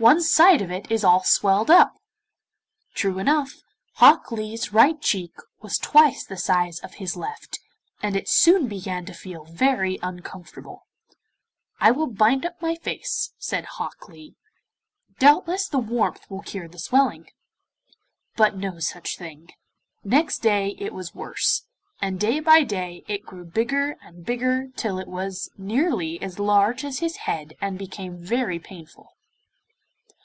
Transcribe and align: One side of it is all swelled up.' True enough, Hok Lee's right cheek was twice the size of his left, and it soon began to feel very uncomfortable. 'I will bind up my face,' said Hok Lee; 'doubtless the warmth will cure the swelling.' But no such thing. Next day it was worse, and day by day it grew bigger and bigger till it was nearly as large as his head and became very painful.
One 0.00 0.20
side 0.20 0.62
of 0.62 0.70
it 0.70 0.92
is 0.92 1.02
all 1.02 1.24
swelled 1.24 1.72
up.' 1.72 1.98
True 2.94 3.18
enough, 3.18 3.54
Hok 3.94 4.30
Lee's 4.30 4.72
right 4.72 5.02
cheek 5.02 5.32
was 5.60 5.76
twice 5.76 6.24
the 6.24 6.36
size 6.36 6.78
of 6.78 6.94
his 7.02 7.16
left, 7.16 7.58
and 8.00 8.14
it 8.14 8.28
soon 8.28 8.68
began 8.68 9.04
to 9.06 9.12
feel 9.12 9.44
very 9.46 9.98
uncomfortable. 10.00 10.86
'I 11.80 11.90
will 11.90 12.06
bind 12.06 12.46
up 12.46 12.62
my 12.62 12.76
face,' 12.76 13.32
said 13.38 13.64
Hok 13.64 14.08
Lee; 14.08 14.36
'doubtless 15.18 15.66
the 15.66 15.80
warmth 15.80 16.30
will 16.30 16.42
cure 16.42 16.68
the 16.68 16.78
swelling.' 16.78 17.30
But 18.36 18.56
no 18.56 18.78
such 18.78 19.18
thing. 19.18 19.50
Next 20.04 20.38
day 20.42 20.76
it 20.78 20.94
was 20.94 21.12
worse, 21.12 21.64
and 22.00 22.20
day 22.20 22.38
by 22.38 22.62
day 22.62 23.02
it 23.08 23.26
grew 23.26 23.44
bigger 23.44 23.96
and 24.00 24.24
bigger 24.24 24.68
till 24.76 25.00
it 25.00 25.08
was 25.08 25.50
nearly 25.58 26.22
as 26.22 26.38
large 26.38 26.84
as 26.84 27.00
his 27.00 27.16
head 27.16 27.54
and 27.60 27.76
became 27.76 28.18
very 28.22 28.60
painful. 28.60 29.14